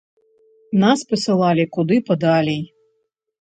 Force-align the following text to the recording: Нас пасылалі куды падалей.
Нас 0.83 1.03
пасылалі 1.11 1.65
куды 1.77 2.01
падалей. 2.09 2.59